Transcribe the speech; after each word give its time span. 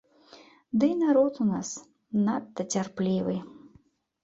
Дый 0.83 0.93
народ 1.03 1.33
у 1.45 1.47
нас 1.51 1.69
надта 2.29 2.61
цярплівы. 2.77 3.39